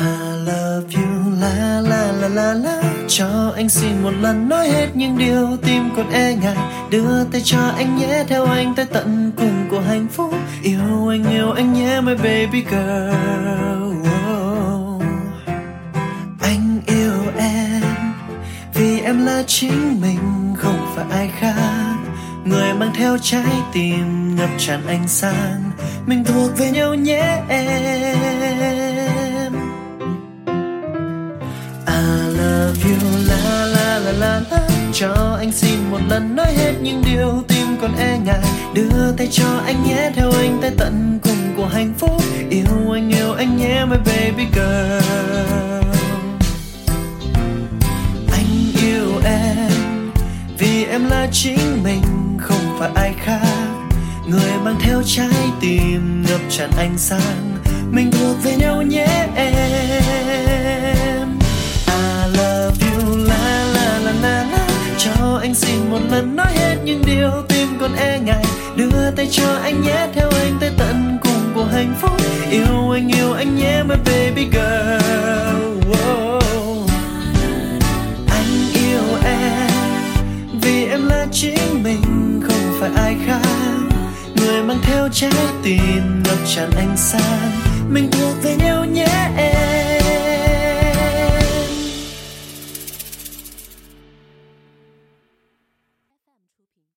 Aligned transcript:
I 0.00 0.02
love 0.46 0.86
you, 0.94 1.32
la 1.40 1.80
la 1.80 2.12
la 2.12 2.28
la 2.28 2.54
la. 2.54 2.82
Cho 3.08 3.52
anh 3.56 3.68
xin 3.68 4.02
một 4.02 4.10
lần 4.20 4.48
nói 4.48 4.68
hết 4.68 4.88
những 4.94 5.18
điều 5.18 5.56
tim 5.62 5.90
còn 5.96 6.10
e 6.10 6.36
ngại. 6.42 6.56
Đưa 6.90 7.24
tay 7.24 7.40
cho 7.44 7.58
anh 7.76 7.96
nhé, 7.96 8.24
theo 8.28 8.44
anh 8.44 8.74
tới 8.74 8.86
tận 8.86 9.32
cùng 9.36 9.66
của 9.70 9.80
hạnh 9.80 10.06
phúc. 10.12 10.34
Yêu 10.62 11.08
anh 11.10 11.30
yêu 11.30 11.50
anh 11.52 11.72
nhé, 11.72 12.00
my 12.00 12.14
baby 12.14 12.64
girl. 12.70 13.10
Oh. 14.00 15.02
Anh 16.40 16.80
yêu 16.86 17.32
em 17.38 17.82
vì 18.74 19.00
em 19.00 19.26
là 19.26 19.42
chính 19.46 20.00
mình, 20.00 20.54
không 20.58 20.86
phải 20.96 21.04
ai 21.10 21.30
khác. 21.38 21.96
Người 22.44 22.74
mang 22.74 22.92
theo 22.94 23.18
trái 23.22 23.52
tim 23.72 24.36
ngập 24.36 24.50
tràn 24.58 24.86
ánh 24.86 25.08
sáng. 25.08 25.70
Mình 26.06 26.24
thuộc 26.24 26.58
về 26.58 26.70
nhau 26.70 26.94
nhé 26.94 27.42
em. 27.48 28.89
Love 32.70 32.84
you, 32.84 32.96
la 33.28 33.64
la 33.64 33.98
la 33.98 34.12
la 34.12 34.40
la. 34.50 34.68
Cho 34.92 35.36
anh 35.38 35.52
xin 35.52 35.90
một 35.90 35.98
lần 36.08 36.36
nói 36.36 36.52
hết 36.56 36.72
những 36.82 37.02
điều 37.06 37.42
tim 37.48 37.66
còn 37.80 37.96
e 37.98 38.18
ngại. 38.24 38.40
Đưa 38.74 39.12
tay 39.16 39.28
cho 39.30 39.60
anh 39.66 39.84
nhé, 39.88 40.10
theo 40.14 40.30
anh 40.30 40.58
tới 40.62 40.70
tận 40.78 41.18
cùng 41.22 41.54
của 41.56 41.66
hạnh 41.66 41.94
phúc. 41.98 42.22
Yêu 42.50 42.92
anh 42.92 43.10
yêu 43.10 43.32
anh 43.32 43.56
nhé, 43.56 43.84
my 43.84 43.96
baby 43.96 44.46
girl. 44.54 45.04
Anh 48.32 48.72
yêu 48.82 49.20
em 49.24 49.70
vì 50.58 50.84
em 50.84 51.10
là 51.10 51.28
chính 51.32 51.82
mình, 51.82 52.02
không 52.40 52.76
phải 52.78 52.90
ai 52.94 53.14
khác. 53.24 53.66
Người 54.26 54.52
mang 54.64 54.76
theo 54.80 55.02
trái 55.06 55.50
tim 55.60 56.24
ngập 56.28 56.40
tràn 56.50 56.70
ánh 56.76 56.98
sáng. 56.98 57.56
Mình 57.90 58.10
thuộc 58.10 58.36
về 58.42 58.56
nhau 58.56 58.82
nhé, 58.82 59.26
em. 59.36 60.49
Một 65.90 66.00
lần 66.10 66.36
nói 66.36 66.46
hết 66.54 66.76
những 66.84 67.02
điều 67.06 67.30
tim 67.48 67.68
còn 67.80 67.94
e 67.94 68.18
ngại. 68.18 68.44
Đưa 68.76 69.10
tay 69.16 69.28
cho 69.30 69.58
anh 69.62 69.82
nhé, 69.82 70.06
theo 70.14 70.30
anh 70.30 70.56
tới 70.60 70.70
tận 70.78 71.18
cùng 71.22 71.52
của 71.54 71.64
hạnh 71.64 71.94
phúc. 72.00 72.20
Yêu 72.50 72.90
anh 72.90 73.08
yêu 73.08 73.32
anh 73.32 73.56
nhé, 73.56 73.82
my 73.82 73.94
baby 74.04 74.44
girl. 74.52 75.90
Whoa. 75.90 76.40
Anh 78.28 78.72
yêu 78.74 79.02
em 79.24 79.70
vì 80.62 80.86
em 80.86 81.08
là 81.08 81.26
chính 81.32 81.82
mình, 81.82 82.40
không 82.48 82.74
phải 82.80 82.90
ai 82.96 83.16
khác. 83.26 83.48
Người 84.36 84.62
mang 84.62 84.78
theo 84.82 85.08
trái 85.12 85.32
tim 85.62 86.22
ngập 86.24 86.38
tràn 86.54 86.70
ánh 86.76 86.96
sáng. 86.96 87.50
Mình 87.88 88.10
thuộc 88.10 88.42
về 88.42 88.56
nhau. 88.56 88.60
nhé 88.64 88.69